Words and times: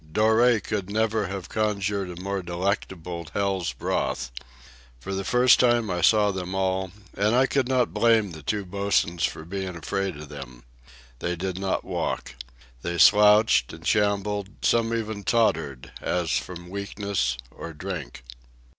Doré 0.13 0.59
could 0.63 0.89
never 0.89 1.27
have 1.27 1.47
conjured 1.47 2.09
a 2.09 2.19
more 2.19 2.41
delectable 2.41 3.27
hell's 3.35 3.71
broth. 3.73 4.31
For 4.99 5.13
the 5.13 5.23
first 5.23 5.59
time 5.59 5.91
I 5.91 6.01
saw 6.01 6.31
them 6.31 6.55
all, 6.55 6.89
and 7.15 7.35
I 7.35 7.45
could 7.45 7.67
not 7.67 7.93
blame 7.93 8.31
the 8.31 8.41
two 8.41 8.65
bosuns 8.65 9.23
for 9.25 9.45
being 9.45 9.75
afraid 9.75 10.17
of 10.17 10.29
them. 10.29 10.63
They 11.19 11.35
did 11.35 11.59
not 11.59 11.83
walk. 11.85 12.33
They 12.81 12.97
slouched 12.97 13.73
and 13.73 13.85
shambled, 13.85 14.49
some 14.63 14.91
even 14.91 15.23
tottered, 15.23 15.91
as 16.01 16.31
from 16.31 16.69
weakness 16.71 17.37
or 17.51 17.71
drink. 17.71 18.23